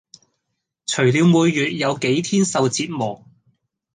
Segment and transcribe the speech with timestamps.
[0.87, 3.23] 除了每月有幾天受折磨